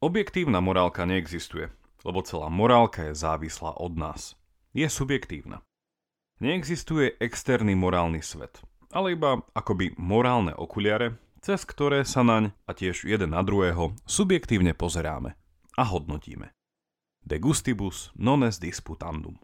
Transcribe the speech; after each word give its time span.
Objektívna 0.00 0.64
morálka 0.64 1.04
neexistuje, 1.04 1.68
lebo 2.08 2.24
celá 2.24 2.48
morálka 2.48 3.12
je 3.12 3.20
závislá 3.20 3.76
od 3.76 4.00
nás. 4.00 4.32
Je 4.72 4.88
subjektívna. 4.88 5.60
Neexistuje 6.40 7.20
externý 7.20 7.76
morálny 7.76 8.24
svet, 8.24 8.64
ale 8.96 9.12
iba 9.12 9.44
akoby 9.52 9.92
morálne 10.00 10.56
okuliare, 10.56 11.20
cez 11.44 11.68
ktoré 11.68 12.08
sa 12.08 12.24
naň 12.24 12.56
a 12.64 12.72
tiež 12.72 13.04
jeden 13.04 13.36
na 13.36 13.44
druhého 13.44 13.92
subjektívne 14.08 14.72
pozeráme 14.72 15.36
a 15.76 15.84
hodnotíme. 15.84 16.48
De 17.20 17.36
gustibus 17.36 18.08
non 18.16 18.40
est 18.40 18.64
disputandum. 18.64 19.36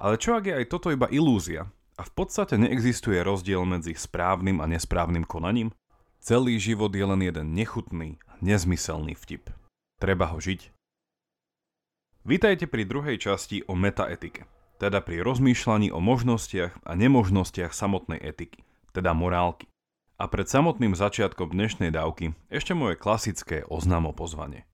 Ale 0.00 0.16
čo 0.16 0.40
ak 0.40 0.48
je 0.48 0.56
aj 0.56 0.72
toto 0.72 0.88
iba 0.88 1.04
ilúzia 1.12 1.68
a 2.00 2.02
v 2.08 2.12
podstate 2.16 2.56
neexistuje 2.56 3.20
rozdiel 3.20 3.68
medzi 3.68 3.92
správnym 3.92 4.56
a 4.64 4.64
nesprávnym 4.72 5.28
konaním? 5.28 5.68
Celý 6.24 6.56
život 6.56 6.96
je 6.96 7.04
len 7.04 7.20
jeden 7.20 7.52
nechutný, 7.52 8.16
nezmyselný 8.40 9.12
vtip. 9.12 9.52
Treba 9.96 10.28
ho 10.28 10.36
žiť. 10.36 10.76
Vítajte 12.28 12.68
pri 12.68 12.84
druhej 12.84 13.16
časti 13.16 13.64
o 13.64 13.72
metaetike, 13.72 14.44
teda 14.76 15.00
pri 15.00 15.24
rozmýšľaní 15.24 15.88
o 15.88 16.04
možnostiach 16.04 16.84
a 16.84 16.92
nemožnostiach 16.92 17.72
samotnej 17.72 18.20
etiky, 18.20 18.60
teda 18.92 19.16
morálky. 19.16 19.70
A 20.20 20.28
pred 20.28 20.44
samotným 20.44 20.92
začiatkom 20.92 21.52
dnešnej 21.52 21.92
dávky 21.92 22.36
ešte 22.52 22.76
moje 22.76 23.00
klasické 23.00 23.64
oznámo 23.64 24.12
pozvanie. 24.12 24.68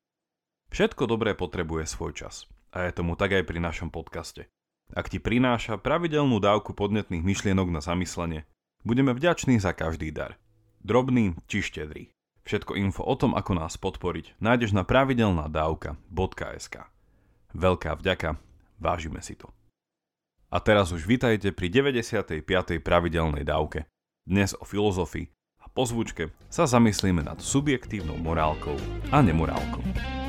Všetko 0.74 1.06
dobré 1.06 1.38
potrebuje 1.38 1.86
svoj 1.86 2.14
čas. 2.14 2.48
A 2.72 2.88
je 2.88 2.96
tomu 2.96 3.14
tak 3.14 3.36
aj 3.36 3.44
pri 3.44 3.60
našom 3.60 3.92
podcaste. 3.92 4.48
Ak 4.96 5.12
ti 5.12 5.20
prináša 5.20 5.76
pravidelnú 5.76 6.40
dávku 6.40 6.72
podnetných 6.72 7.20
myšlienok 7.20 7.68
na 7.68 7.84
zamyslenie, 7.84 8.48
budeme 8.82 9.12
vďační 9.12 9.60
za 9.60 9.76
každý 9.76 10.10
dar. 10.10 10.40
Drobný 10.80 11.36
či 11.46 11.60
štedrý. 11.62 12.10
Všetko 12.42 12.74
info 12.74 13.06
o 13.06 13.14
tom, 13.14 13.38
ako 13.38 13.54
nás 13.54 13.78
podporiť, 13.78 14.38
nájdeš 14.42 14.74
na 14.74 14.82
pravidelnadavka.sk. 14.82 16.76
Veľká 17.54 17.90
vďaka, 18.00 18.40
vážime 18.82 19.22
si 19.22 19.38
to. 19.38 19.50
A 20.52 20.60
teraz 20.60 20.92
už 20.92 21.08
vitajte 21.08 21.54
pri 21.54 21.72
95. 21.72 22.44
pravidelnej 22.82 23.46
dávke. 23.46 23.88
Dnes 24.28 24.52
o 24.58 24.68
filozofii 24.68 25.30
a 25.62 25.66
po 25.70 25.88
zvučke 25.88 26.34
sa 26.52 26.68
zamyslíme 26.68 27.24
nad 27.24 27.40
subjektívnou 27.40 28.20
morálkou 28.20 28.76
a 29.08 29.18
nemorálkou. 29.24 30.21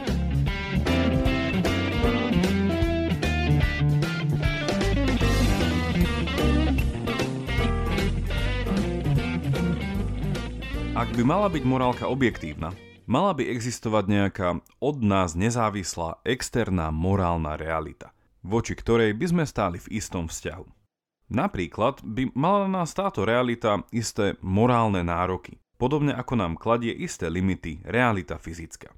Ak 10.93 11.09
by 11.17 11.25
mala 11.25 11.49
byť 11.49 11.65
morálka 11.65 12.05
objektívna, 12.05 12.69
mala 13.09 13.33
by 13.33 13.49
existovať 13.49 14.05
nejaká 14.13 14.61
od 14.77 15.01
nás 15.01 15.33
nezávislá 15.33 16.21
externá 16.21 16.93
morálna 16.93 17.57
realita, 17.57 18.13
voči 18.45 18.77
ktorej 18.77 19.17
by 19.17 19.25
sme 19.25 19.43
stáli 19.49 19.81
v 19.81 19.97
istom 19.97 20.29
vzťahu. 20.29 20.69
Napríklad 21.33 22.05
by 22.05 22.37
mala 22.37 22.69
na 22.69 22.85
nás 22.85 22.93
táto 22.93 23.25
realita 23.25 23.81
isté 23.89 24.37
morálne 24.45 25.01
nároky, 25.01 25.57
podobne 25.81 26.13
ako 26.13 26.37
nám 26.37 26.61
kladie 26.61 26.93
isté 26.93 27.25
limity 27.25 27.81
realita 27.89 28.37
fyzická. 28.37 28.93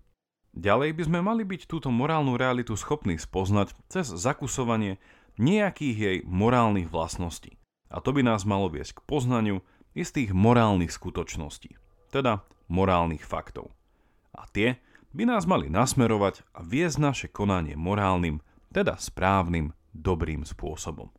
Ďalej 0.52 1.00
by 1.00 1.04
sme 1.08 1.20
mali 1.24 1.48
byť 1.48 1.64
túto 1.64 1.96
morálnu 1.96 2.36
realitu 2.36 2.76
schopní 2.76 3.16
spoznať 3.16 3.72
cez 3.88 4.12
zakusovanie 4.12 5.00
nejakých 5.40 5.96
jej 5.96 6.18
morálnych 6.28 6.92
vlastností. 6.92 7.56
A 7.88 8.04
to 8.04 8.12
by 8.12 8.20
nás 8.20 8.44
malo 8.44 8.68
viesť 8.68 9.00
k 9.00 9.06
poznaniu 9.08 9.64
istých 9.96 10.36
morálnych 10.36 10.92
skutočností 10.92 11.85
teda 12.16 12.48
morálnych 12.72 13.28
faktov. 13.28 13.76
A 14.32 14.48
tie 14.48 14.80
by 15.12 15.28
nás 15.28 15.44
mali 15.44 15.68
nasmerovať 15.68 16.48
a 16.56 16.64
viesť 16.64 16.98
naše 17.04 17.28
konanie 17.28 17.76
morálnym, 17.76 18.40
teda 18.72 18.96
správnym, 18.96 19.76
dobrým 19.92 20.48
spôsobom. 20.48 21.12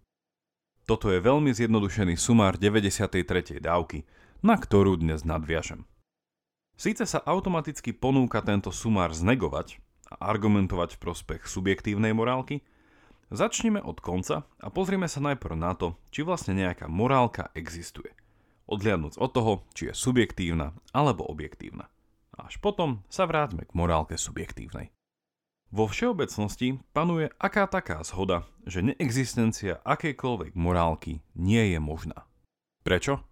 Toto 0.88 1.12
je 1.12 1.20
veľmi 1.20 1.52
zjednodušený 1.52 2.16
sumár 2.16 2.56
93. 2.56 3.60
dávky, 3.60 4.08
na 4.40 4.56
ktorú 4.56 4.96
dnes 4.96 5.24
nadviažem. 5.26 5.84
Síce 6.76 7.08
sa 7.08 7.24
automaticky 7.24 7.96
ponúka 7.96 8.44
tento 8.44 8.68
sumár 8.68 9.12
znegovať 9.16 9.80
a 10.12 10.28
argumentovať 10.28 10.96
v 10.96 11.02
prospech 11.02 11.42
subjektívnej 11.48 12.12
morálky, 12.12 12.62
začneme 13.32 13.80
od 13.80 13.98
konca 13.98 14.44
a 14.60 14.68
pozrieme 14.68 15.08
sa 15.08 15.24
najprv 15.24 15.56
na 15.56 15.72
to, 15.72 15.96
či 16.12 16.20
vlastne 16.22 16.52
nejaká 16.54 16.86
morálka 16.86 17.48
existuje– 17.56 18.12
odliadnúc 18.66 19.18
od 19.18 19.30
toho, 19.32 19.52
či 19.72 19.90
je 19.90 19.94
subjektívna 19.94 20.74
alebo 20.92 21.26
objektívna. 21.26 21.90
Až 22.36 22.60
potom 22.60 23.02
sa 23.08 23.24
vráťme 23.24 23.64
k 23.64 23.72
morálke 23.72 24.20
subjektívnej. 24.20 24.92
Vo 25.74 25.90
všeobecnosti 25.90 26.78
panuje 26.94 27.26
aká 27.42 27.66
taká 27.66 27.98
zhoda, 28.06 28.46
že 28.68 28.86
neexistencia 28.86 29.82
akejkoľvek 29.82 30.54
morálky 30.54 31.26
nie 31.34 31.74
je 31.74 31.78
možná. 31.82 32.28
Prečo? 32.86 33.26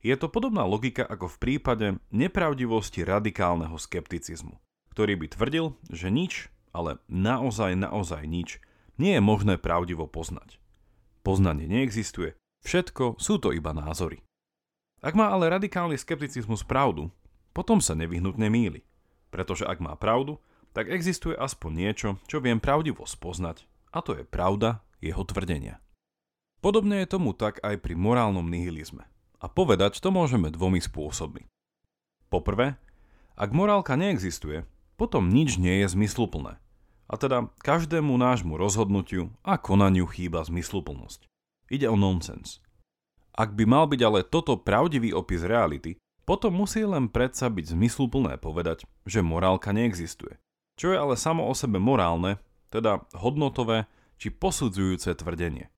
Je 0.00 0.16
to 0.16 0.32
podobná 0.32 0.64
logika 0.64 1.04
ako 1.04 1.28
v 1.28 1.36
prípade 1.38 1.86
nepravdivosti 2.10 3.04
radikálneho 3.04 3.76
skepticizmu, 3.76 4.56
ktorý 4.96 5.14
by 5.20 5.26
tvrdil, 5.30 5.76
že 5.92 6.08
nič, 6.08 6.48
ale 6.72 6.98
naozaj 7.06 7.76
naozaj 7.76 8.24
nič, 8.24 8.58
nie 8.96 9.14
je 9.14 9.22
možné 9.22 9.60
pravdivo 9.60 10.08
poznať. 10.08 10.56
Poznanie 11.20 11.68
neexistuje, 11.68 12.34
všetko 12.64 13.20
sú 13.20 13.36
to 13.38 13.52
iba 13.52 13.76
názory. 13.76 14.24
Ak 15.00 15.16
má 15.16 15.32
ale 15.32 15.48
radikálny 15.48 15.96
skepticizmus 15.96 16.60
pravdu, 16.60 17.08
potom 17.56 17.80
sa 17.80 17.96
nevyhnutne 17.96 18.52
míli. 18.52 18.84
Pretože 19.32 19.64
ak 19.64 19.80
má 19.80 19.96
pravdu, 19.96 20.36
tak 20.76 20.92
existuje 20.92 21.34
aspoň 21.34 21.70
niečo, 21.72 22.08
čo 22.28 22.38
viem 22.38 22.60
pravdivo 22.62 23.08
spoznať, 23.08 23.64
a 23.90 23.98
to 24.04 24.14
je 24.14 24.22
pravda 24.22 24.84
jeho 25.02 25.24
tvrdenia. 25.26 25.82
Podobne 26.60 27.00
je 27.02 27.08
tomu 27.08 27.32
tak 27.32 27.58
aj 27.64 27.80
pri 27.80 27.96
morálnom 27.96 28.44
nihilizme. 28.44 29.08
A 29.40 29.48
povedať 29.48 30.04
to 30.04 30.12
môžeme 30.12 30.52
dvomi 30.52 30.84
spôsobmi. 30.84 31.48
Poprvé, 32.28 32.76
ak 33.40 33.56
morálka 33.56 33.96
neexistuje, 33.96 34.68
potom 35.00 35.32
nič 35.32 35.56
nie 35.56 35.80
je 35.80 35.96
zmysluplné. 35.96 36.60
A 37.10 37.14
teda 37.16 37.48
každému 37.64 38.12
nášmu 38.20 38.60
rozhodnutiu 38.60 39.32
a 39.40 39.56
konaniu 39.56 40.04
chýba 40.04 40.44
zmysluplnosť. 40.44 41.24
Ide 41.72 41.88
o 41.88 41.96
nonsens. 41.96 42.60
Ak 43.40 43.56
by 43.56 43.64
mal 43.64 43.88
byť 43.88 44.00
ale 44.04 44.20
toto 44.20 44.60
pravdivý 44.60 45.16
opis 45.16 45.40
reality, 45.40 45.96
potom 46.28 46.52
musí 46.52 46.84
len 46.84 47.08
predsa 47.08 47.48
byť 47.48 47.72
zmysluplné 47.72 48.36
povedať, 48.36 48.84
že 49.08 49.24
morálka 49.24 49.72
neexistuje. 49.72 50.36
Čo 50.76 50.92
je 50.92 51.00
ale 51.00 51.16
samo 51.16 51.48
o 51.48 51.56
sebe 51.56 51.80
morálne, 51.80 52.36
teda 52.68 53.00
hodnotové 53.16 53.88
či 54.20 54.28
posudzujúce 54.28 55.16
tvrdenie. 55.16 55.72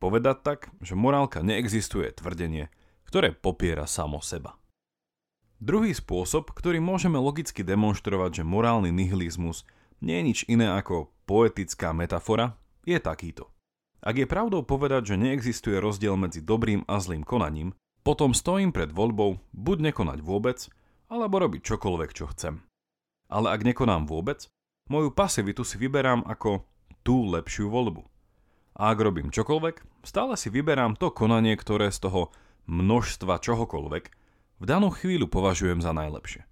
Povedať 0.00 0.36
tak, 0.40 0.60
že 0.80 0.96
morálka 0.96 1.44
neexistuje 1.44 2.08
tvrdenie, 2.16 2.72
ktoré 3.04 3.36
popiera 3.36 3.84
samo 3.84 4.24
seba. 4.24 4.56
Druhý 5.60 5.92
spôsob, 5.92 6.56
ktorý 6.56 6.80
môžeme 6.80 7.20
logicky 7.20 7.60
demonstrovať, 7.60 8.40
že 8.40 8.48
morálny 8.48 8.88
nihilizmus 8.88 9.68
nie 10.00 10.16
je 10.16 10.24
nič 10.24 10.38
iné 10.48 10.72
ako 10.72 11.12
poetická 11.28 11.92
metafora, 11.92 12.56
je 12.88 12.96
takýto. 12.96 13.52
Ak 13.98 14.14
je 14.14 14.30
pravdou 14.30 14.62
povedať, 14.62 15.14
že 15.14 15.20
neexistuje 15.20 15.82
rozdiel 15.82 16.14
medzi 16.14 16.38
dobrým 16.38 16.86
a 16.86 17.02
zlým 17.02 17.26
konaním, 17.26 17.74
potom 18.06 18.30
stojím 18.32 18.70
pred 18.70 18.94
voľbou 18.94 19.42
buď 19.52 19.90
nekonať 19.90 20.18
vôbec, 20.22 20.58
alebo 21.10 21.42
robiť 21.42 21.60
čokoľvek, 21.66 22.10
čo 22.14 22.30
chcem. 22.30 22.62
Ale 23.28 23.52
ak 23.52 23.66
nekonám 23.66 24.08
vôbec, 24.08 24.46
moju 24.88 25.12
pasivitu 25.12 25.66
si 25.66 25.76
vyberám 25.76 26.24
ako 26.24 26.64
tú 27.04 27.28
lepšiu 27.28 27.68
voľbu. 27.68 28.06
A 28.78 28.94
ak 28.94 28.98
robím 29.02 29.34
čokoľvek, 29.34 30.06
stále 30.06 30.38
si 30.38 30.48
vyberám 30.48 30.94
to 30.94 31.10
konanie, 31.10 31.58
ktoré 31.58 31.90
z 31.90 32.08
toho 32.08 32.30
množstva 32.70 33.42
čohokoľvek 33.42 34.04
v 34.58 34.64
danú 34.64 34.94
chvíľu 34.94 35.26
považujem 35.26 35.82
za 35.82 35.90
najlepšie. 35.90 36.46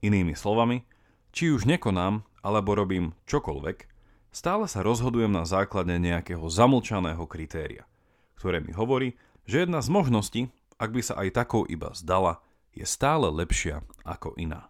Inými 0.00 0.32
slovami, 0.32 0.86
či 1.34 1.52
už 1.52 1.68
nekonám 1.68 2.24
alebo 2.40 2.72
robím 2.72 3.12
čokoľvek, 3.26 3.87
Stále 4.28 4.68
sa 4.68 4.84
rozhodujem 4.84 5.32
na 5.32 5.48
základe 5.48 5.96
nejakého 5.96 6.44
zamlčaného 6.46 7.24
kritéria, 7.24 7.88
ktoré 8.36 8.60
mi 8.60 8.76
hovorí, 8.76 9.16
že 9.48 9.64
jedna 9.64 9.80
z 9.80 9.88
možností, 9.88 10.40
ak 10.76 10.92
by 10.92 11.00
sa 11.00 11.14
aj 11.18 11.34
takou 11.34 11.64
iba 11.64 11.90
zdala, 11.96 12.44
je 12.76 12.84
stále 12.84 13.26
lepšia 13.32 13.82
ako 14.04 14.36
iná. 14.36 14.68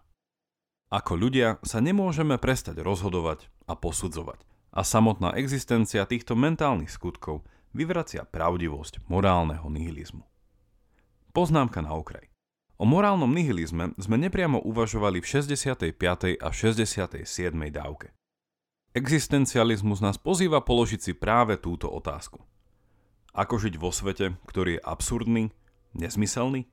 Ako 0.89 1.13
ľudia 1.13 1.61
sa 1.61 1.77
nemôžeme 1.83 2.41
prestať 2.41 2.81
rozhodovať 2.81 3.45
a 3.69 3.77
posudzovať. 3.77 4.41
A 4.73 4.81
samotná 4.81 5.37
existencia 5.37 6.05
týchto 6.05 6.33
mentálnych 6.33 6.89
skutkov 6.89 7.45
vyvracia 7.77 8.25
pravdivosť 8.25 9.05
morálneho 9.05 9.69
nihilizmu. 9.69 10.25
Poznámka 11.29 11.85
na 11.85 11.93
okraj. 11.93 12.25
O 12.81 12.89
morálnom 12.89 13.29
nihilizme 13.29 13.93
sme 14.01 14.17
nepriamo 14.17 14.63
uvažovali 14.65 15.21
v 15.21 15.27
65. 15.29 15.93
a 16.41 16.49
67. 16.49 17.27
dávke. 17.69 18.15
Existencializmus 18.89 20.01
nás 20.01 20.17
pozýva 20.17 20.65
položiť 20.65 20.99
si 20.99 21.13
práve 21.13 21.61
túto 21.61 21.85
otázku. 21.85 22.41
Ako 23.37 23.61
žiť 23.61 23.77
vo 23.77 23.93
svete, 23.93 24.33
ktorý 24.49 24.81
je 24.81 24.81
absurdný, 24.81 25.43
nezmyselný? 25.93 26.65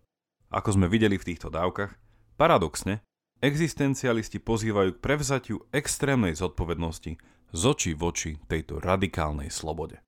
Ako 0.49 0.81
sme 0.81 0.89
videli 0.89 1.21
v 1.21 1.29
týchto 1.29 1.53
dávkach, 1.53 1.93
paradoxne, 2.41 3.05
existencialisti 3.45 4.41
pozývajú 4.41 4.97
k 4.97 5.03
prevzatiu 5.05 5.69
extrémnej 5.77 6.33
zodpovednosti 6.33 7.21
z 7.53 7.63
očí 7.69 7.93
v 7.93 8.03
oči 8.09 8.33
tejto 8.49 8.81
radikálnej 8.81 9.53
slobode. 9.53 10.01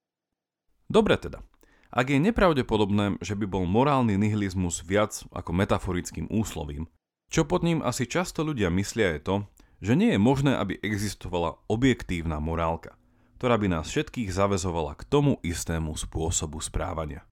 Dobre 0.88 1.20
teda, 1.20 1.44
ak 1.93 2.08
je 2.08 2.25
nepravdepodobné, 2.25 3.20
že 3.20 3.37
by 3.37 3.44
bol 3.44 3.69
morálny 3.69 4.16
nihilizmus 4.16 4.81
viac 4.81 5.28
ako 5.28 5.52
metaforickým 5.52 6.32
úslovím, 6.32 6.88
čo 7.28 7.44
pod 7.44 7.61
ním 7.61 7.84
asi 7.84 8.08
často 8.08 8.40
ľudia 8.40 8.72
myslia 8.72 9.12
je 9.16 9.20
to, 9.20 9.37
že 9.78 9.94
nie 9.94 10.14
je 10.14 10.20
možné, 10.20 10.58
aby 10.58 10.78
existovala 10.82 11.58
objektívna 11.70 12.42
morálka, 12.42 12.98
ktorá 13.38 13.54
by 13.54 13.78
nás 13.78 13.86
všetkých 13.90 14.34
zavezovala 14.34 14.98
k 14.98 15.06
tomu 15.06 15.38
istému 15.46 15.94
spôsobu 15.94 16.58
správania. 16.58 17.22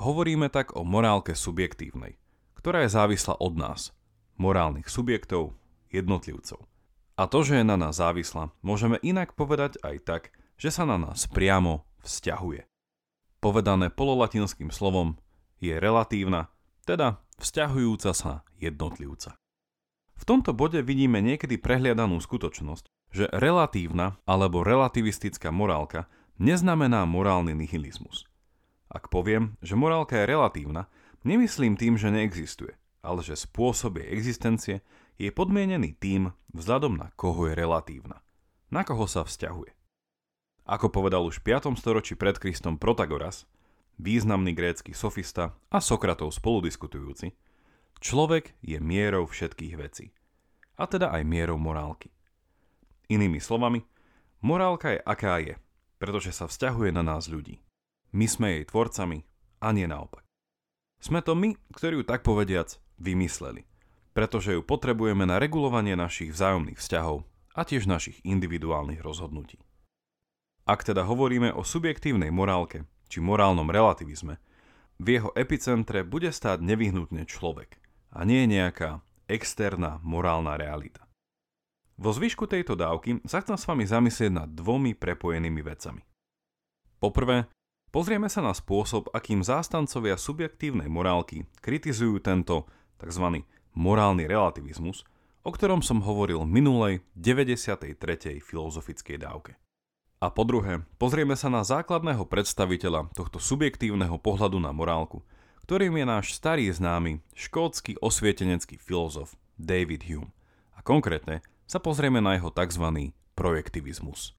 Hovoríme 0.00 0.48
tak 0.48 0.72
o 0.78 0.86
morálke 0.86 1.36
subjektívnej, 1.36 2.16
ktorá 2.56 2.86
je 2.86 2.94
závislá 2.94 3.36
od 3.36 3.54
nás, 3.58 3.92
morálnych 4.40 4.88
subjektov, 4.88 5.52
jednotlivcov. 5.92 6.64
A 7.18 7.26
to, 7.26 7.42
že 7.42 7.60
je 7.60 7.64
na 7.66 7.74
nás 7.74 7.98
závislá, 7.98 8.54
môžeme 8.62 9.02
inak 9.02 9.34
povedať 9.34 9.76
aj 9.82 9.96
tak, 10.06 10.22
že 10.54 10.70
sa 10.70 10.86
na 10.86 10.96
nás 10.96 11.26
priamo 11.26 11.82
vzťahuje. 12.06 12.62
Povedané 13.42 13.90
pololatinským 13.90 14.70
slovom 14.70 15.18
je 15.58 15.74
relatívna, 15.78 16.50
teda 16.86 17.18
vzťahujúca 17.42 18.10
sa 18.14 18.46
jednotlivca. 18.58 19.34
V 20.18 20.24
tomto 20.26 20.50
bode 20.50 20.82
vidíme 20.82 21.22
niekedy 21.22 21.56
prehliadanú 21.62 22.18
skutočnosť, 22.18 22.90
že 23.14 23.30
relatívna 23.30 24.18
alebo 24.26 24.66
relativistická 24.66 25.54
morálka 25.54 26.10
neznamená 26.42 27.06
morálny 27.06 27.54
nihilizmus. 27.54 28.26
Ak 28.90 29.08
poviem, 29.08 29.54
že 29.62 29.78
morálka 29.78 30.18
je 30.18 30.28
relatívna, 30.28 30.90
nemyslím 31.22 31.78
tým, 31.78 31.94
že 31.94 32.10
neexistuje, 32.10 32.74
ale 33.00 33.22
že 33.22 33.38
spôsob 33.38 34.02
jej 34.02 34.08
existencie 34.10 34.76
je 35.20 35.30
podmienený 35.30 35.94
tým, 35.98 36.34
vzhľadom 36.52 36.98
na 36.98 37.08
koho 37.14 37.46
je 37.48 37.54
relatívna, 37.54 38.22
na 38.74 38.82
koho 38.82 39.06
sa 39.06 39.22
vzťahuje. 39.22 39.72
Ako 40.68 40.92
povedal 40.92 41.24
už 41.24 41.40
v 41.40 41.56
5. 41.56 41.80
storočí 41.80 42.12
pred 42.12 42.36
Kristom 42.36 42.76
Protagoras, 42.76 43.48
významný 43.96 44.52
grécky 44.52 44.92
sofista 44.92 45.56
a 45.72 45.80
Sokratov 45.80 46.36
spoludiskutujúci, 46.36 47.32
človek 47.98 48.54
je 48.62 48.78
mierou 48.78 49.26
všetkých 49.26 49.74
vecí, 49.78 50.14
a 50.78 50.86
teda 50.86 51.10
aj 51.10 51.22
mierou 51.26 51.58
morálky. 51.58 52.14
Inými 53.10 53.42
slovami, 53.42 53.82
morálka 54.44 54.94
je 54.94 55.00
aká 55.02 55.42
je, 55.42 55.54
pretože 55.98 56.30
sa 56.30 56.46
vzťahuje 56.46 56.94
na 56.94 57.02
nás 57.02 57.26
ľudí. 57.26 57.58
My 58.14 58.30
sme 58.30 58.56
jej 58.56 58.64
tvorcami 58.64 59.26
a 59.60 59.74
nie 59.74 59.84
naopak. 59.90 60.22
Sme 60.98 61.22
to 61.22 61.34
my, 61.34 61.54
ktorí 61.74 62.02
ju 62.02 62.04
tak 62.06 62.26
povediac 62.26 62.78
vymysleli, 62.98 63.66
pretože 64.14 64.54
ju 64.54 64.62
potrebujeme 64.62 65.26
na 65.26 65.38
regulovanie 65.38 65.94
našich 65.94 66.34
vzájomných 66.34 66.78
vzťahov 66.78 67.22
a 67.54 67.62
tiež 67.62 67.86
našich 67.86 68.18
individuálnych 68.22 69.02
rozhodnutí. 69.02 69.58
Ak 70.68 70.84
teda 70.84 71.06
hovoríme 71.06 71.54
o 71.54 71.64
subjektívnej 71.64 72.28
morálke 72.28 72.84
či 73.08 73.24
morálnom 73.24 73.72
relativizme, 73.72 74.36
v 74.98 75.06
jeho 75.16 75.30
epicentre 75.38 76.02
bude 76.02 76.28
stáť 76.34 76.58
nevyhnutne 76.60 77.24
človek 77.24 77.78
a 78.12 78.24
nie 78.24 78.48
nejaká 78.48 79.04
externá 79.28 80.00
morálna 80.00 80.56
realita. 80.56 81.04
Vo 81.98 82.14
zvyšku 82.14 82.46
tejto 82.46 82.78
dávky 82.78 83.20
sa 83.26 83.42
chcem 83.42 83.58
s 83.58 83.66
vami 83.66 83.84
zamyslieť 83.84 84.32
nad 84.32 84.48
dvomi 84.48 84.94
prepojenými 84.94 85.60
vecami. 85.66 86.02
Poprvé, 86.98 87.50
Pozrieme 87.88 88.28
sa 88.28 88.44
na 88.44 88.52
spôsob, 88.52 89.08
akým 89.16 89.40
zástancovia 89.40 90.20
subjektívnej 90.20 90.92
morálky 90.92 91.48
kritizujú 91.64 92.20
tento 92.20 92.68
tzv. 93.00 93.40
morálny 93.72 94.28
relativizmus, 94.28 95.08
o 95.40 95.48
ktorom 95.48 95.80
som 95.80 96.04
hovoril 96.04 96.44
v 96.44 96.52
minulej 96.52 96.94
93. 97.16 97.96
filozofickej 98.44 99.16
dávke. 99.16 99.56
A 100.20 100.28
po 100.28 100.44
druhé, 100.44 100.84
pozrieme 101.00 101.32
sa 101.32 101.48
na 101.48 101.64
základného 101.64 102.28
predstaviteľa 102.28 103.08
tohto 103.16 103.40
subjektívneho 103.40 104.20
pohľadu 104.20 104.60
na 104.60 104.68
morálku, 104.76 105.24
ktorým 105.68 106.00
je 106.00 106.06
náš 106.08 106.32
starý 106.32 106.72
známy 106.72 107.20
škótsky 107.36 108.00
osvietenecký 108.00 108.80
filozof 108.80 109.36
David 109.60 110.00
Hume. 110.08 110.32
A 110.72 110.80
konkrétne 110.80 111.44
sa 111.68 111.76
pozrieme 111.76 112.24
na 112.24 112.40
jeho 112.40 112.48
tzv. 112.48 113.12
projektivizmus. 113.36 114.32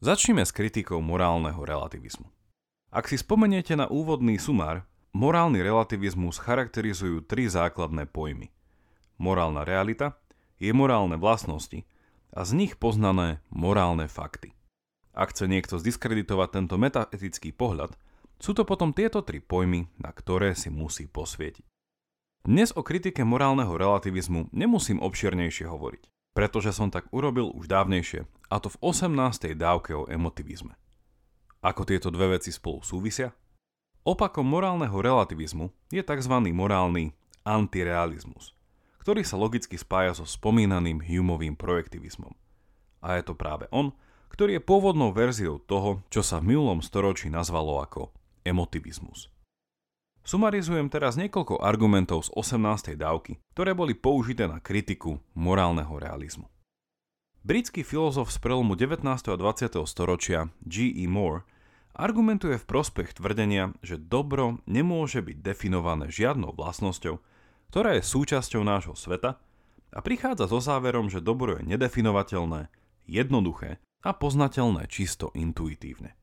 Začneme 0.00 0.40
s 0.40 0.56
kritikou 0.56 1.04
morálneho 1.04 1.60
relativizmu. 1.60 2.32
Ak 2.88 3.12
si 3.12 3.20
spomeniete 3.20 3.76
na 3.76 3.92
úvodný 3.92 4.40
sumár, 4.40 4.88
morálny 5.12 5.60
relativizmus 5.60 6.40
charakterizujú 6.40 7.20
tri 7.20 7.52
základné 7.52 8.08
pojmy. 8.08 8.48
Morálna 9.20 9.68
realita, 9.68 10.16
je 10.56 10.72
morálne 10.72 11.20
vlastnosti 11.20 11.84
a 12.32 12.40
z 12.40 12.56
nich 12.56 12.80
poznané 12.80 13.44
morálne 13.52 14.08
fakty. 14.08 14.56
Ak 15.12 15.36
chce 15.36 15.44
niekto 15.44 15.76
zdiskreditovať 15.76 16.48
tento 16.56 16.80
metaetický 16.80 17.52
pohľad, 17.52 17.92
sú 18.40 18.52
to 18.52 18.68
potom 18.68 18.92
tieto 18.92 19.24
tri 19.24 19.40
pojmy, 19.40 19.88
na 20.00 20.12
ktoré 20.12 20.52
si 20.52 20.68
musí 20.68 21.08
posvietiť. 21.08 21.64
Dnes 22.46 22.70
o 22.76 22.86
kritike 22.86 23.26
morálneho 23.26 23.74
relativizmu 23.74 24.54
nemusím 24.54 25.02
obširnejšie 25.02 25.66
hovoriť 25.66 26.16
pretože 26.36 26.76
som 26.76 26.92
tak 26.92 27.08
urobil 27.16 27.48
už 27.56 27.64
dávnejšie, 27.64 28.28
a 28.52 28.60
to 28.60 28.68
v 28.68 28.76
18. 28.84 29.56
dávke 29.56 29.96
o 29.96 30.04
emotivizme. 30.04 30.76
Ako 31.64 31.88
tieto 31.88 32.12
dve 32.12 32.36
veci 32.36 32.52
spolu 32.52 32.84
súvisia? 32.84 33.32
Opakom 34.04 34.44
morálneho 34.44 35.00
relativizmu 35.00 35.72
je 35.88 36.04
tzv. 36.04 36.34
morálny 36.52 37.16
antirealizmus, 37.48 38.52
ktorý 39.00 39.24
sa 39.24 39.40
logicky 39.40 39.80
spája 39.80 40.12
so 40.12 40.28
spomínaným 40.28 41.00
Humeovým 41.00 41.56
projektivizmom. 41.56 42.36
A 43.00 43.16
je 43.16 43.24
to 43.24 43.32
práve 43.32 43.64
on, 43.72 43.96
ktorý 44.28 44.60
je 44.60 44.62
pôvodnou 44.62 45.16
verziou 45.16 45.56
toho, 45.56 46.04
čo 46.12 46.20
sa 46.20 46.44
v 46.44 46.52
minulom 46.52 46.84
storočí 46.84 47.32
nazvalo 47.32 47.80
ako 47.80 48.12
emotivizmus. 48.46 49.26
Sumarizujem 50.26 50.90
teraz 50.90 51.14
niekoľko 51.18 51.62
argumentov 51.62 52.26
z 52.26 52.34
18. 52.34 52.98
dávky, 52.98 53.38
ktoré 53.54 53.74
boli 53.74 53.94
použité 53.94 54.50
na 54.50 54.58
kritiku 54.58 55.22
morálneho 55.34 55.98
realizmu. 55.98 56.50
Britský 57.46 57.86
filozof 57.86 58.34
z 58.34 58.42
prelomu 58.42 58.74
19. 58.74 59.06
a 59.06 59.36
20. 59.38 59.78
storočia 59.86 60.50
G.E. 60.66 61.06
Moore 61.06 61.46
argumentuje 61.94 62.58
v 62.58 62.66
prospech 62.66 63.14
tvrdenia, 63.14 63.70
že 63.86 64.02
dobro 64.02 64.58
nemôže 64.66 65.22
byť 65.22 65.46
definované 65.46 66.10
žiadnou 66.10 66.58
vlastnosťou, 66.58 67.22
ktorá 67.70 67.94
je 67.94 68.02
súčasťou 68.02 68.66
nášho 68.66 68.98
sveta 68.98 69.38
a 69.94 69.98
prichádza 70.02 70.50
so 70.50 70.58
záverom, 70.58 71.06
že 71.06 71.22
dobro 71.22 71.54
je 71.56 71.70
nedefinovateľné, 71.70 72.66
jednoduché 73.06 73.78
a 74.02 74.10
poznateľné 74.10 74.90
čisto 74.90 75.30
intuitívne. 75.32 76.18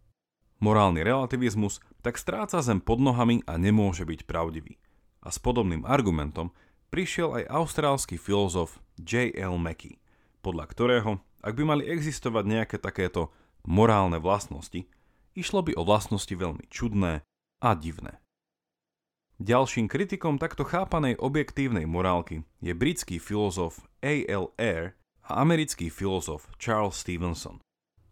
Morálny 0.64 1.04
relativizmus 1.04 1.84
tak 2.00 2.16
stráca 2.16 2.64
zem 2.64 2.80
pod 2.80 3.04
nohami 3.04 3.44
a 3.44 3.60
nemôže 3.60 4.08
byť 4.08 4.24
pravdivý. 4.24 4.80
A 5.20 5.28
s 5.28 5.36
podobným 5.36 5.84
argumentom 5.84 6.56
prišiel 6.88 7.36
aj 7.36 7.52
austrálsky 7.52 8.16
filozof 8.16 8.80
J.L. 8.96 9.60
Mackey, 9.60 10.00
podľa 10.40 10.72
ktorého, 10.72 11.12
ak 11.44 11.60
by 11.60 11.64
mali 11.68 11.84
existovať 11.84 12.48
nejaké 12.48 12.78
takéto 12.80 13.36
morálne 13.68 14.24
vlastnosti, 14.24 14.88
išlo 15.36 15.68
by 15.68 15.76
o 15.76 15.84
vlastnosti 15.84 16.32
veľmi 16.32 16.64
čudné 16.72 17.28
a 17.60 17.70
divné. 17.76 18.24
Ďalším 19.44 19.92
kritikom 19.92 20.40
takto 20.40 20.64
chápanej 20.64 21.20
objektívnej 21.20 21.84
morálky 21.84 22.48
je 22.64 22.72
britský 22.72 23.20
filozof 23.20 23.84
A.L. 24.00 24.56
Ayer 24.56 24.96
a 25.28 25.44
americký 25.44 25.92
filozof 25.92 26.48
Charles 26.56 26.96
Stevenson. 26.96 27.60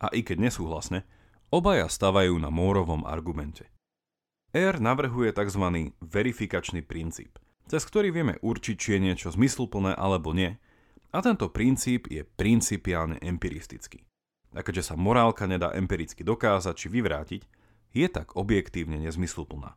A 0.04 0.12
i 0.12 0.20
keď 0.20 0.52
nesúhlasne, 0.52 1.08
Obaja 1.52 1.92
stavajú 1.92 2.40
na 2.40 2.48
Mórovom 2.48 3.04
argumente. 3.04 3.68
R 4.56 4.80
navrhuje 4.80 5.36
tzv. 5.36 5.92
verifikačný 6.00 6.80
princíp, 6.80 7.36
cez 7.68 7.84
ktorý 7.84 8.16
vieme 8.16 8.40
určiť, 8.40 8.76
či 8.80 8.96
je 8.96 9.00
niečo 9.04 9.36
zmysluplné 9.36 9.92
alebo 10.00 10.32
nie, 10.32 10.56
a 11.12 11.20
tento 11.20 11.52
princíp 11.52 12.08
je 12.08 12.24
principiálne 12.24 13.20
empiristický. 13.20 14.00
A 14.56 14.64
keďže 14.64 14.92
sa 14.92 14.96
morálka 14.96 15.44
nedá 15.44 15.76
empiricky 15.76 16.24
dokázať 16.24 16.72
či 16.72 16.88
vyvrátiť, 16.88 17.42
je 17.92 18.08
tak 18.08 18.40
objektívne 18.40 19.04
nezmysluplná. 19.04 19.76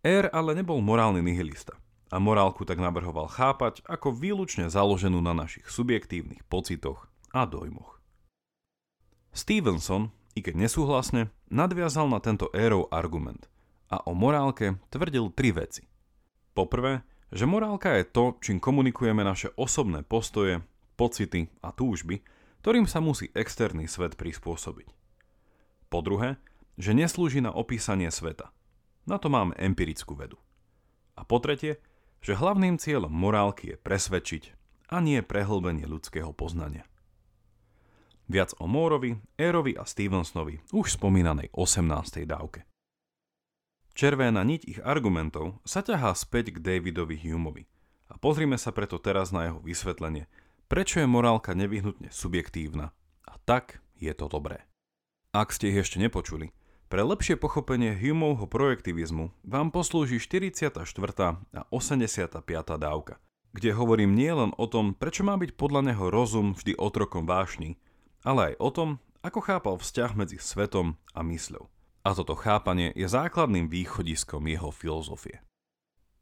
R 0.00 0.32
ale 0.32 0.56
nebol 0.56 0.80
morálny 0.80 1.20
nihilista 1.20 1.76
a 2.08 2.16
morálku 2.16 2.64
tak 2.64 2.80
navrhoval 2.80 3.28
chápať 3.28 3.84
ako 3.84 4.16
výlučne 4.16 4.72
založenú 4.72 5.20
na 5.20 5.36
našich 5.36 5.68
subjektívnych 5.68 6.40
pocitoch 6.48 7.04
a 7.36 7.44
dojmoch. 7.44 8.00
Stevenson 9.36 10.08
i 10.40 10.42
keď 10.42 10.56
nesúhlasne, 10.56 11.28
nadviazal 11.52 12.08
na 12.08 12.16
tento 12.24 12.48
érov 12.56 12.88
argument 12.88 13.44
a 13.92 14.00
o 14.08 14.16
morálke 14.16 14.80
tvrdil 14.88 15.36
tri 15.36 15.52
veci. 15.52 15.84
Poprvé, 16.56 17.04
že 17.28 17.44
morálka 17.44 17.92
je 18.00 18.08
to, 18.08 18.24
čím 18.40 18.56
komunikujeme 18.56 19.20
naše 19.20 19.52
osobné 19.60 20.00
postoje, 20.00 20.64
pocity 20.96 21.52
a 21.60 21.76
túžby, 21.76 22.24
ktorým 22.64 22.88
sa 22.88 23.04
musí 23.04 23.28
externý 23.36 23.84
svet 23.84 24.16
prispôsobiť. 24.16 24.88
Po 25.92 26.00
druhé, 26.00 26.40
že 26.80 26.96
neslúži 26.96 27.44
na 27.44 27.52
opísanie 27.52 28.08
sveta. 28.08 28.48
Na 29.04 29.20
to 29.20 29.28
máme 29.28 29.52
empirickú 29.60 30.16
vedu. 30.16 30.40
A 31.20 31.28
po 31.28 31.36
tretie, 31.36 31.84
že 32.24 32.38
hlavným 32.38 32.80
cieľom 32.80 33.12
morálky 33.12 33.74
je 33.74 33.76
presvedčiť 33.76 34.42
a 34.88 35.04
nie 35.04 35.20
prehlbenie 35.20 35.84
ľudského 35.84 36.32
poznania. 36.32 36.89
Viac 38.30 38.54
o 38.62 38.70
Mórovi, 38.70 39.18
Érovi 39.34 39.74
a 39.74 39.82
Stevensonovi 39.82 40.62
už 40.70 40.94
spomínanej 40.94 41.50
18. 41.50 42.30
dávke. 42.30 42.62
Červená 43.90 44.46
niť 44.46 44.62
ich 44.70 44.78
argumentov 44.86 45.58
sa 45.66 45.82
ťahá 45.82 46.14
späť 46.14 46.54
k 46.54 46.62
Davidovi 46.62 47.18
Humeovi 47.18 47.66
a 48.06 48.14
pozrime 48.22 48.54
sa 48.54 48.70
preto 48.70 49.02
teraz 49.02 49.34
na 49.34 49.50
jeho 49.50 49.58
vysvetlenie, 49.58 50.30
prečo 50.70 51.02
je 51.02 51.10
morálka 51.10 51.58
nevyhnutne 51.58 52.14
subjektívna 52.14 52.94
a 53.26 53.34
tak 53.42 53.82
je 53.98 54.14
to 54.14 54.30
dobré. 54.30 54.62
Ak 55.34 55.50
ste 55.50 55.74
ich 55.74 55.82
ešte 55.82 55.98
nepočuli, 55.98 56.54
pre 56.86 57.02
lepšie 57.02 57.34
pochopenie 57.34 57.98
Humeovho 57.98 58.46
projektivizmu 58.46 59.34
vám 59.42 59.74
poslúži 59.74 60.22
44. 60.22 60.86
a 61.50 61.60
85. 61.74 62.46
dávka, 62.78 63.18
kde 63.50 63.74
hovorím 63.74 64.14
nielen 64.14 64.54
o 64.54 64.70
tom, 64.70 64.94
prečo 64.94 65.26
má 65.26 65.34
byť 65.34 65.58
podľa 65.58 65.90
neho 65.90 66.14
rozum 66.14 66.54
vždy 66.54 66.78
otrokom 66.78 67.26
vášni, 67.26 67.74
ale 68.24 68.52
aj 68.52 68.54
o 68.60 68.70
tom, 68.70 68.90
ako 69.20 69.40
chápal 69.44 69.76
vzťah 69.76 70.12
medzi 70.16 70.36
svetom 70.40 70.96
a 71.12 71.20
mysľou. 71.20 71.68
A 72.00 72.16
toto 72.16 72.32
chápanie 72.32 72.96
je 72.96 73.04
základným 73.04 73.68
východiskom 73.68 74.48
jeho 74.48 74.72
filozofie. 74.72 75.44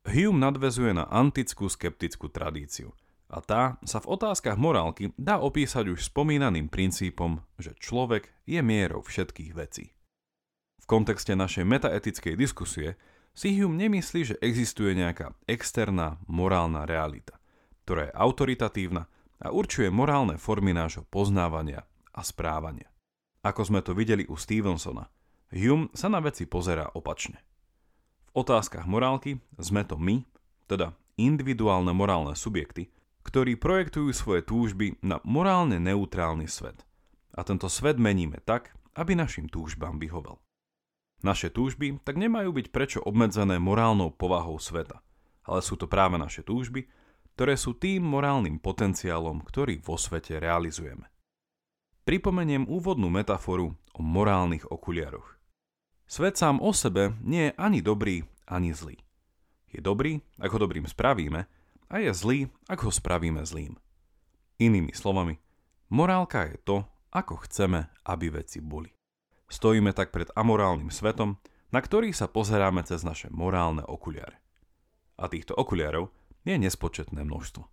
Hume 0.09 0.41
nadvezuje 0.43 0.97
na 0.97 1.07
antickú 1.07 1.71
skeptickú 1.71 2.33
tradíciu 2.33 2.97
a 3.29 3.45
tá 3.45 3.77
sa 3.85 4.01
v 4.01 4.17
otázkach 4.17 4.57
morálky 4.57 5.13
dá 5.21 5.37
opísať 5.37 5.93
už 5.93 6.09
spomínaným 6.09 6.73
princípom, 6.73 7.45
že 7.61 7.77
človek 7.77 8.33
je 8.49 8.59
mierou 8.65 9.05
všetkých 9.05 9.53
vecí. 9.53 9.93
V 10.81 10.85
kontexte 10.89 11.37
našej 11.37 11.69
metaetickej 11.69 12.35
diskusie 12.41 12.97
si 13.37 13.53
Hume 13.61 13.77
nemyslí, 13.77 14.35
že 14.35 14.41
existuje 14.41 14.97
nejaká 14.97 15.37
externá 15.45 16.17
morálna 16.25 16.89
realita, 16.89 17.37
ktorá 17.85 18.09
je 18.09 18.17
autoritatívna 18.17 19.07
a 19.39 19.55
určuje 19.55 19.91
morálne 19.91 20.41
formy 20.41 20.75
nášho 20.75 21.07
poznávania 21.07 21.87
a 22.11 22.21
správania. 22.27 22.91
Ako 23.47 23.63
sme 23.67 23.81
to 23.83 23.95
videli 23.95 24.27
u 24.27 24.35
Stevensona, 24.35 25.07
Hume 25.49 25.89
sa 25.97 26.13
na 26.13 26.21
veci 26.21 26.45
pozerá 26.45 26.93
opačne. 26.93 27.41
V 28.29 28.45
otázkach 28.45 28.85
morálky 28.85 29.41
sme 29.57 29.81
to 29.81 29.97
my, 29.97 30.21
teda 30.69 30.93
individuálne 31.17 31.97
morálne 31.97 32.37
subjekty, 32.37 32.93
ktorí 33.25 33.57
projektujú 33.57 34.13
svoje 34.13 34.45
túžby 34.45 35.01
na 35.01 35.25
morálne 35.25 35.81
neutrálny 35.81 36.45
svet. 36.45 36.85
A 37.33 37.45
tento 37.49 37.73
svet 37.73 37.97
meníme 37.97 38.45
tak, 38.45 38.77
aby 38.93 39.17
našim 39.17 39.49
túžbám 39.49 39.97
vyhovel. 39.97 40.37
Naše 41.25 41.49
túžby 41.49 41.99
tak 42.05 42.21
nemajú 42.21 42.53
byť 42.53 42.67
prečo 42.69 43.01
obmedzené 43.03 43.57
morálnou 43.57 44.13
povahou 44.13 44.61
sveta, 44.61 45.01
ale 45.49 45.65
sú 45.65 45.81
to 45.81 45.89
práve 45.89 46.21
naše 46.21 46.45
túžby, 46.45 46.87
ktoré 47.39 47.55
sú 47.55 47.79
tým 47.79 48.03
morálnym 48.03 48.59
potenciálom, 48.59 49.47
ktorý 49.47 49.79
vo 49.79 49.95
svete 49.95 50.43
realizujeme. 50.43 51.07
Pripomeniem 52.03 52.67
úvodnú 52.67 53.07
metaforu 53.15 53.79
o 53.95 54.01
morálnych 54.03 54.67
okuliaroch. 54.67 55.39
Svet 56.03 56.35
sám 56.35 56.59
o 56.59 56.75
sebe 56.75 57.15
nie 57.23 57.47
je 57.47 57.53
ani 57.55 57.79
dobrý, 57.79 58.27
ani 58.51 58.75
zlý. 58.75 58.99
Je 59.71 59.79
dobrý, 59.79 60.19
ak 60.43 60.51
ho 60.51 60.59
dobrým 60.59 60.91
spravíme, 60.91 61.47
a 61.87 61.95
je 62.03 62.11
zlý, 62.11 62.51
ak 62.67 62.83
ho 62.83 62.91
spravíme 62.91 63.47
zlým. 63.47 63.79
Inými 64.59 64.91
slovami, 64.91 65.39
morálka 65.95 66.43
je 66.51 66.59
to, 66.67 66.77
ako 67.15 67.47
chceme, 67.47 67.87
aby 68.03 68.35
veci 68.35 68.59
boli. 68.59 68.91
Stojíme 69.47 69.95
tak 69.95 70.11
pred 70.11 70.27
amorálnym 70.35 70.91
svetom, 70.91 71.39
na 71.71 71.79
ktorý 71.79 72.11
sa 72.11 72.27
pozeráme 72.27 72.83
cez 72.83 73.07
naše 73.07 73.31
morálne 73.31 73.87
okuliare. 73.87 74.43
A 75.23 75.31
týchto 75.31 75.55
okuliarov 75.55 76.18
je 76.49 76.57
nespočetné 76.57 77.21
množstvo. 77.29 77.69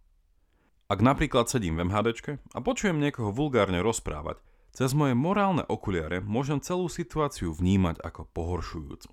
Ak 0.85 0.99
napríklad 1.01 1.47
sedím 1.49 1.79
v 1.79 1.89
MHDčke 1.89 2.37
a 2.53 2.59
počujem 2.61 2.99
niekoho 2.99 3.31
vulgárne 3.33 3.81
rozprávať, 3.81 4.43
cez 4.75 4.91
moje 4.91 5.15
morálne 5.15 5.63
okuliare 5.65 6.19
môžem 6.19 6.59
celú 6.59 6.91
situáciu 6.91 7.55
vnímať 7.55 8.03
ako 8.03 8.27
pohoršujúcu. 8.35 9.09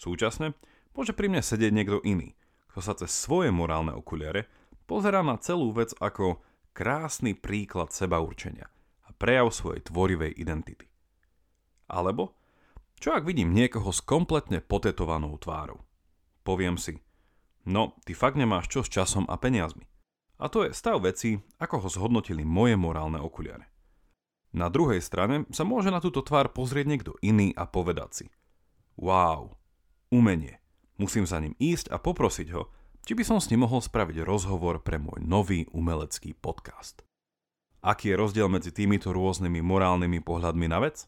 Súčasne 0.00 0.56
môže 0.96 1.12
pri 1.12 1.28
mne 1.28 1.44
sedieť 1.44 1.70
niekto 1.70 2.00
iný, 2.02 2.34
kto 2.72 2.80
sa 2.80 2.96
cez 2.96 3.12
svoje 3.12 3.52
morálne 3.52 3.92
okuliare 3.92 4.48
pozerá 4.88 5.20
na 5.20 5.36
celú 5.36 5.70
vec 5.76 5.92
ako 6.00 6.40
krásny 6.72 7.36
príklad 7.36 7.92
seba 7.92 8.18
určenia 8.18 8.72
a 9.04 9.12
prejav 9.12 9.52
svojej 9.52 9.84
tvorivej 9.86 10.32
identity. 10.34 10.88
Alebo, 11.86 12.34
čo 12.98 13.12
ak 13.14 13.28
vidím 13.28 13.52
niekoho 13.52 13.92
s 13.92 14.00
kompletne 14.02 14.64
potetovanou 14.64 15.36
tvárou? 15.38 15.84
Poviem 16.42 16.80
si, 16.80 16.98
No, 17.68 17.92
ty 18.08 18.16
fakt 18.16 18.40
nemáš 18.40 18.72
čo 18.72 18.80
s 18.80 18.88
časom 18.88 19.28
a 19.28 19.36
peniazmi. 19.36 19.84
A 20.40 20.48
to 20.48 20.64
je 20.64 20.72
stav 20.72 21.04
veci, 21.04 21.36
ako 21.60 21.84
ho 21.84 21.88
zhodnotili 21.92 22.40
moje 22.40 22.80
morálne 22.80 23.20
okuliare. 23.20 23.68
Na 24.56 24.72
druhej 24.72 25.04
strane 25.04 25.44
sa 25.52 25.68
môže 25.68 25.92
na 25.92 26.00
túto 26.00 26.24
tvár 26.24 26.56
pozrieť 26.56 26.86
niekto 26.88 27.12
iný 27.20 27.52
a 27.52 27.68
povedať 27.68 28.10
si 28.24 28.26
Wow, 28.96 29.60
umenie. 30.08 30.64
Musím 30.96 31.28
za 31.28 31.38
ním 31.38 31.52
ísť 31.60 31.92
a 31.92 32.00
poprosiť 32.00 32.48
ho, 32.56 32.72
či 33.04 33.12
by 33.12 33.22
som 33.22 33.38
s 33.38 33.52
ním 33.52 33.68
mohol 33.68 33.84
spraviť 33.84 34.24
rozhovor 34.24 34.80
pre 34.80 34.96
môj 34.96 35.20
nový 35.20 35.68
umelecký 35.70 36.32
podcast. 36.40 37.04
Aký 37.84 38.10
je 38.10 38.18
rozdiel 38.18 38.50
medzi 38.50 38.74
týmito 38.74 39.14
rôznymi 39.14 39.62
morálnymi 39.62 40.24
pohľadmi 40.24 40.66
na 40.66 40.82
vec? 40.82 41.06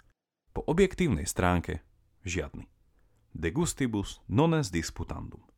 Po 0.55 0.63
objektívnej 0.69 1.27
stránke 1.27 1.83
žiadny. 2.23 2.69
De 3.35 3.51
gustibus 3.51 4.23
non 4.31 4.55
est 4.55 4.71
disputandum. 4.71 5.50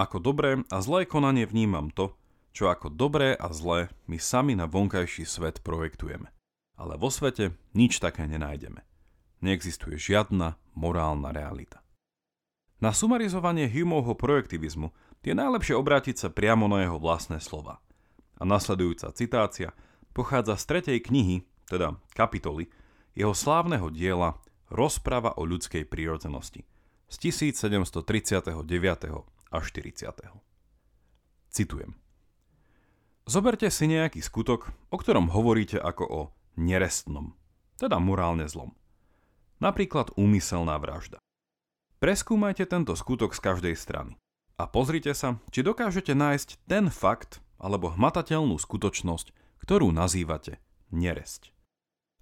Ako 0.00 0.16
dobré 0.16 0.64
a 0.72 0.80
zlé 0.80 1.04
konanie 1.04 1.44
vnímam 1.44 1.92
to, 1.92 2.16
čo 2.56 2.72
ako 2.72 2.88
dobré 2.88 3.36
a 3.36 3.52
zlé 3.52 3.92
my 4.08 4.16
sami 4.16 4.56
na 4.56 4.64
vonkajší 4.64 5.28
svet 5.28 5.60
projektujeme. 5.60 6.32
Ale 6.80 6.96
vo 6.96 7.12
svete 7.12 7.52
nič 7.76 8.00
také 8.00 8.24
nenájdeme. 8.24 8.80
Neexistuje 9.44 10.00
žiadna 10.00 10.56
morálna 10.72 11.36
realita. 11.36 11.84
Na 12.80 12.96
sumarizovanie 12.96 13.68
Humeovho 13.68 14.16
projektivizmu 14.16 14.88
je 15.20 15.36
najlepšie 15.36 15.76
obrátiť 15.76 16.16
sa 16.16 16.28
priamo 16.32 16.64
na 16.64 16.80
jeho 16.80 16.96
vlastné 16.96 17.36
slova. 17.36 17.84
A 18.40 18.48
nasledujúca 18.48 19.12
citácia 19.12 19.76
pochádza 20.16 20.56
z 20.56 20.64
tretej 20.64 20.98
knihy, 21.04 21.44
teda 21.68 22.00
kapitoly, 22.16 22.72
jeho 23.12 23.36
slávneho 23.36 23.92
diela 23.92 24.40
Rozprava 24.72 25.36
o 25.36 25.44
ľudskej 25.44 25.84
prírodzenosti 25.84 26.64
z 27.10 27.16
1739 27.20 28.00
a 29.50 29.58
40. 29.58 30.06
Citujem. 31.50 31.98
Zoberte 33.26 33.70
si 33.70 33.86
nejaký 33.86 34.22
skutok, 34.22 34.74
o 34.90 34.96
ktorom 34.98 35.30
hovoríte 35.30 35.78
ako 35.78 36.04
o 36.06 36.20
nerestnom, 36.58 37.38
teda 37.78 38.02
morálne 38.02 38.46
zlom. 38.50 38.74
Napríklad 39.62 40.10
úmyselná 40.16 40.80
vražda. 40.80 41.20
Preskúmajte 42.00 42.64
tento 42.64 42.96
skutok 42.96 43.36
z 43.36 43.40
každej 43.44 43.74
strany 43.76 44.16
a 44.56 44.64
pozrite 44.64 45.12
sa, 45.12 45.36
či 45.52 45.60
dokážete 45.60 46.16
nájsť 46.16 46.48
ten 46.64 46.88
fakt 46.88 47.44
alebo 47.60 47.92
hmatateľnú 47.92 48.56
skutočnosť, 48.56 49.36
ktorú 49.62 49.92
nazývate 49.92 50.58
neresť. 50.90 51.52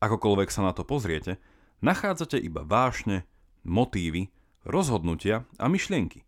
Akokoľvek 0.02 0.50
sa 0.50 0.66
na 0.66 0.74
to 0.74 0.82
pozriete, 0.82 1.38
nachádzate 1.80 2.36
iba 2.38 2.66
vášne, 2.66 3.24
motívy, 3.64 4.34
rozhodnutia 4.66 5.46
a 5.56 5.70
myšlienky. 5.70 6.27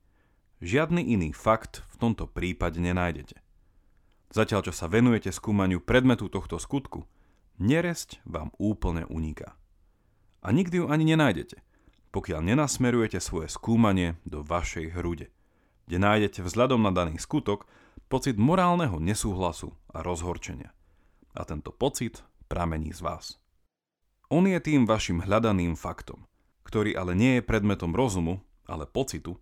Žiadny 0.61 1.17
iný 1.17 1.33
fakt 1.33 1.89
v 1.89 1.97
tomto 1.97 2.29
prípade 2.29 2.85
nenájdete. 2.85 3.41
Zatiaľ, 4.29 4.69
čo 4.69 4.73
sa 4.77 4.93
venujete 4.93 5.33
skúmaniu 5.33 5.81
predmetu 5.81 6.29
tohto 6.29 6.61
skutku, 6.61 7.09
neresť 7.57 8.21
vám 8.29 8.53
úplne 8.61 9.09
uniká. 9.09 9.57
A 10.45 10.53
nikdy 10.53 10.85
ju 10.85 10.87
ani 10.93 11.09
nenájdete, 11.09 11.65
pokiaľ 12.13 12.45
nenasmerujete 12.45 13.25
svoje 13.25 13.49
skúmanie 13.49 14.21
do 14.29 14.45
vašej 14.45 14.93
hrude, 14.93 15.33
kde 15.89 15.97
nájdete 15.97 16.45
vzhľadom 16.45 16.85
na 16.85 16.93
daný 16.93 17.17
skutok 17.17 17.65
pocit 18.13 18.37
morálneho 18.37 19.01
nesúhlasu 19.01 19.73
a 19.89 20.05
rozhorčenia. 20.05 20.77
A 21.33 21.49
tento 21.49 21.73
pocit 21.73 22.21
pramení 22.53 22.93
z 22.93 23.01
vás. 23.01 23.41
On 24.29 24.45
je 24.45 24.61
tým 24.61 24.85
vašim 24.85 25.25
hľadaným 25.25 25.73
faktom, 25.73 26.29
ktorý 26.69 27.01
ale 27.01 27.17
nie 27.17 27.41
je 27.41 27.49
predmetom 27.49 27.97
rozumu, 27.97 28.45
ale 28.69 28.85
pocitu, 28.85 29.41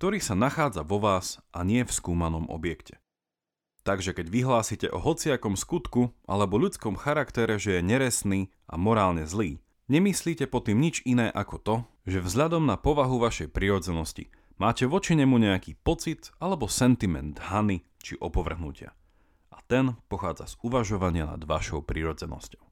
ktorý 0.00 0.16
sa 0.16 0.32
nachádza 0.32 0.80
vo 0.80 0.96
vás 0.96 1.44
a 1.52 1.60
nie 1.60 1.84
v 1.84 1.92
skúmanom 1.92 2.48
objekte. 2.48 2.96
Takže 3.84 4.16
keď 4.16 4.32
vyhlásite 4.32 4.88
o 4.88 4.96
hociakom 4.96 5.60
skutku 5.60 6.16
alebo 6.24 6.56
ľudskom 6.56 6.96
charaktere, 6.96 7.60
že 7.60 7.76
je 7.76 7.82
neresný 7.84 8.40
a 8.64 8.80
morálne 8.80 9.28
zlý, 9.28 9.60
nemyslíte 9.92 10.48
po 10.48 10.64
tým 10.64 10.80
nič 10.80 11.04
iné 11.04 11.28
ako 11.28 11.56
to, 11.60 11.76
že 12.08 12.24
vzhľadom 12.24 12.64
na 12.64 12.80
povahu 12.80 13.20
vašej 13.20 13.52
prirodzenosti 13.52 14.32
máte 14.56 14.88
voči 14.88 15.20
nemu 15.20 15.36
nejaký 15.36 15.76
pocit 15.84 16.32
alebo 16.40 16.64
sentiment 16.64 17.36
hany 17.36 17.84
či 18.00 18.16
opovrhnutia. 18.16 18.96
A 19.52 19.60
ten 19.68 20.00
pochádza 20.08 20.48
z 20.48 20.64
uvažovania 20.64 21.28
nad 21.28 21.44
vašou 21.44 21.84
prirodzenosťou. 21.84 22.64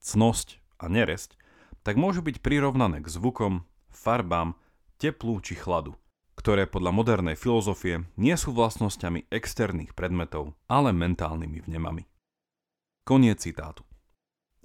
Cnosť 0.00 0.64
a 0.80 0.88
neresť 0.88 1.36
tak 1.84 2.00
môžu 2.00 2.24
byť 2.24 2.40
prirovnané 2.40 3.04
k 3.04 3.12
zvukom, 3.12 3.68
farbám, 3.92 4.56
teplu 4.96 5.36
či 5.44 5.60
chladu, 5.60 5.92
ktoré 6.42 6.66
podľa 6.66 6.90
modernej 6.90 7.38
filozofie 7.38 8.02
nie 8.18 8.34
sú 8.34 8.50
vlastnosťami 8.50 9.30
externých 9.30 9.94
predmetov, 9.94 10.58
ale 10.66 10.90
mentálnymi 10.90 11.70
vnemami. 11.70 12.02
Koniec 13.06 13.46
citátu. 13.46 13.86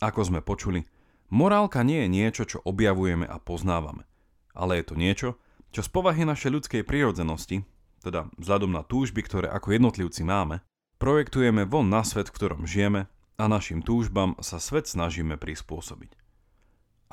Ako 0.02 0.26
sme 0.26 0.42
počuli, 0.42 0.90
morálka 1.30 1.86
nie 1.86 2.02
je 2.02 2.10
niečo, 2.10 2.44
čo 2.50 2.66
objavujeme 2.66 3.30
a 3.30 3.38
poznávame, 3.38 4.10
ale 4.58 4.82
je 4.82 4.86
to 4.90 4.96
niečo, 4.98 5.30
čo 5.70 5.86
z 5.86 5.90
povahy 5.94 6.26
našej 6.26 6.50
ľudskej 6.50 6.82
prírodzenosti, 6.82 7.62
teda 8.02 8.26
vzhľadom 8.42 8.74
na 8.74 8.82
túžby, 8.82 9.22
ktoré 9.22 9.46
ako 9.54 9.78
jednotlivci 9.78 10.26
máme, 10.26 10.66
projektujeme 10.98 11.70
von 11.70 11.94
na 11.94 12.02
svet, 12.02 12.34
v 12.34 12.42
ktorom 12.42 12.66
žijeme 12.66 13.06
a 13.38 13.44
našim 13.46 13.86
túžbám 13.86 14.34
sa 14.42 14.58
svet 14.58 14.90
snažíme 14.90 15.38
prispôsobiť. 15.38 16.18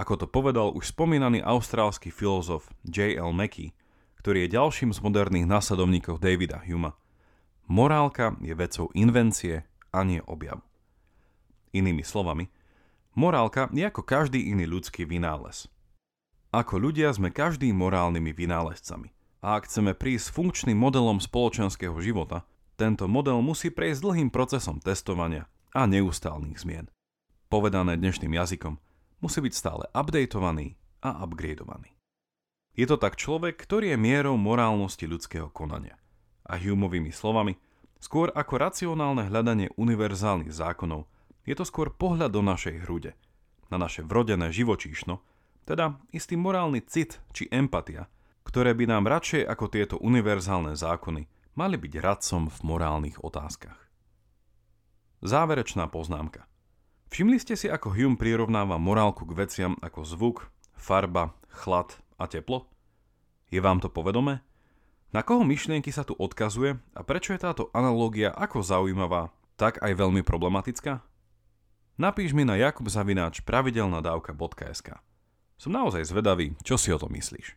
Ako 0.01 0.25
to 0.25 0.25
povedal 0.25 0.73
už 0.73 0.97
spomínaný 0.97 1.45
austrálsky 1.45 2.09
filozof 2.09 2.65
J.L. 2.89 3.31
Mackey, 3.37 3.77
ktorý 4.25 4.49
je 4.49 4.57
ďalším 4.57 4.97
z 4.97 5.05
moderných 5.05 5.45
následovníkov 5.45 6.17
Davida 6.17 6.57
Huma. 6.65 6.97
Morálka 7.69 8.33
je 8.41 8.57
vecou 8.57 8.89
invencie 8.97 9.69
a 9.93 10.01
nie 10.01 10.25
objavu. 10.25 10.65
Inými 11.77 12.01
slovami, 12.01 12.49
morálka 13.13 13.69
je 13.77 13.85
ako 13.85 14.01
každý 14.01 14.49
iný 14.49 14.65
ľudský 14.65 15.05
vynález. 15.05 15.69
Ako 16.57 16.81
ľudia 16.81 17.13
sme 17.13 17.37
každý 17.37 17.69
morálnymi 17.77 18.33
vynálezcami. 18.33 19.13
A 19.45 19.61
ak 19.61 19.69
chceme 19.69 19.93
prísť 19.93 20.33
s 20.33 20.35
funkčným 20.41 20.81
modelom 20.81 21.21
spoločenského 21.21 22.01
života, 22.01 22.49
tento 22.81 23.05
model 23.05 23.45
musí 23.45 23.69
prejsť 23.69 24.01
dlhým 24.01 24.33
procesom 24.33 24.81
testovania 24.81 25.53
a 25.77 25.85
neustálnych 25.85 26.65
zmien. 26.65 26.89
Povedané 27.53 28.01
dnešným 28.01 28.33
jazykom, 28.41 28.81
musí 29.21 29.45
byť 29.45 29.53
stále 29.53 29.85
updateovaný 29.93 30.81
a 31.05 31.21
upgradeovaný. 31.29 31.94
Je 32.75 32.87
to 32.91 32.99
tak 32.99 33.15
človek, 33.15 33.55
ktorý 33.55 33.95
je 33.95 33.99
mierou 33.99 34.35
morálnosti 34.35 35.07
ľudského 35.07 35.47
konania. 35.51 35.95
A 36.43 36.59
Humeovými 36.59 37.15
slovami, 37.15 37.55
skôr 38.03 38.35
ako 38.35 38.59
racionálne 38.59 39.31
hľadanie 39.31 39.71
univerzálnych 39.79 40.51
zákonov, 40.51 41.07
je 41.47 41.55
to 41.55 41.63
skôr 41.63 41.95
pohľad 41.95 42.35
do 42.35 42.43
našej 42.43 42.83
hrude, 42.83 43.15
na 43.71 43.79
naše 43.79 44.03
vrodené 44.03 44.51
živočíšno, 44.51 45.23
teda 45.65 45.97
istý 46.11 46.35
morálny 46.35 46.83
cit 46.85 47.23
či 47.33 47.49
empatia, 47.49 48.11
ktoré 48.45 48.77
by 48.77 48.85
nám 48.91 49.09
radšej 49.09 49.47
ako 49.49 49.65
tieto 49.73 49.97
univerzálne 50.03 50.77
zákony 50.77 51.31
mali 51.55 51.77
byť 51.79 51.93
radcom 52.03 52.51
v 52.51 52.59
morálnych 52.67 53.23
otázkach. 53.23 53.79
Záverečná 55.25 55.89
poznámka. 55.89 56.45
Všimli 57.09 57.39
ste 57.41 57.55
si, 57.55 57.71
ako 57.71 57.95
Hume 57.95 58.19
prirovnáva 58.19 58.77
morálku 58.77 59.25
k 59.25 59.47
veciam 59.47 59.73
ako 59.81 60.05
zvuk, 60.05 60.37
farba, 60.77 61.33
chlad 61.49 61.97
a 62.19 62.25
teplo? 62.31 62.71
Je 63.51 63.61
vám 63.61 63.79
to 63.79 63.91
povedomé? 63.91 64.43
Na 65.15 65.23
koho 65.23 65.47
myšlienky 65.47 65.95
sa 65.95 66.03
tu 66.03 66.19
odkazuje 66.19 66.75
a 66.75 67.01
prečo 67.07 67.31
je 67.31 67.45
táto 67.45 67.71
analógia 67.71 68.35
ako 68.35 68.67
zaujímavá, 68.67 69.31
tak 69.55 69.79
aj 69.79 69.95
veľmi 69.95 70.27
problematická? 70.27 71.07
Napíš 71.95 72.35
mi 72.35 72.43
na 72.43 72.59
jakubzavináč 72.59 73.47
pravidelnadavka.sk 73.47 74.99
Som 75.55 75.71
naozaj 75.71 76.11
zvedavý, 76.11 76.59
čo 76.67 76.75
si 76.75 76.91
o 76.91 76.99
to 76.99 77.07
myslíš. 77.07 77.55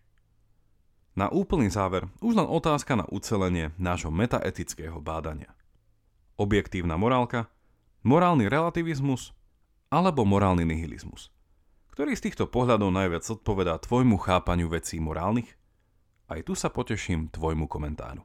Na 1.17 1.33
úplný 1.33 1.73
záver 1.73 2.05
už 2.21 2.37
len 2.37 2.45
otázka 2.45 2.93
na 2.93 3.09
ucelenie 3.09 3.73
nášho 3.81 4.13
metaetického 4.13 5.01
bádania. 5.01 5.49
Objektívna 6.37 6.93
morálka, 7.01 7.49
morálny 8.05 8.45
relativizmus 8.45 9.33
alebo 9.89 10.21
morálny 10.29 10.61
nihilizmus. 10.61 11.33
Ktorý 11.97 12.13
z 12.13 12.29
týchto 12.29 12.45
pohľadov 12.45 12.93
najviac 12.93 13.25
odpovedá 13.25 13.81
tvojmu 13.81 14.21
chápaniu 14.21 14.69
vecí 14.69 15.01
morálnych? 15.01 15.49
Aj 16.29 16.37
tu 16.45 16.53
sa 16.53 16.69
poteším 16.69 17.33
tvojmu 17.33 17.65
komentáru. 17.65 18.21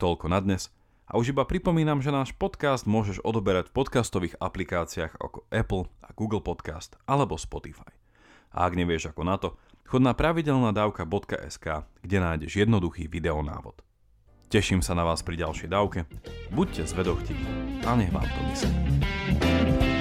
Toľko 0.00 0.32
na 0.32 0.40
dnes– 0.40 0.72
a 1.12 1.20
už 1.20 1.36
iba 1.36 1.44
pripomínam, 1.44 2.00
že 2.00 2.08
náš 2.08 2.32
podcast 2.32 2.88
môžeš 2.88 3.20
odoberať 3.20 3.68
v 3.68 3.76
podcastových 3.76 4.40
aplikáciách 4.40 5.20
ako 5.20 5.44
Apple 5.52 5.84
a 6.00 6.16
Google 6.16 6.40
Podcast 6.40 6.96
alebo 7.04 7.36
Spotify. 7.36 7.92
A 8.56 8.64
ak 8.64 8.72
nevieš 8.72 9.12
ako 9.12 9.20
na 9.20 9.36
to, 9.36 9.60
chod 9.84 10.00
na 10.00 10.16
pravidelnadavka.sk, 10.16 11.66
kde 12.00 12.16
nájdeš 12.16 12.64
jednoduchý 12.64 13.04
videonávod. 13.12 13.84
Teším 14.48 14.80
sa 14.80 14.96
na 14.96 15.04
vás 15.04 15.20
pri 15.20 15.44
ďalšej 15.44 15.68
dávke, 15.68 16.08
buďte 16.48 16.88
zvedochtiví 16.88 17.44
a 17.84 17.92
nech 18.00 18.08
vám 18.08 18.24
to 18.32 18.40
myslí. 18.48 19.91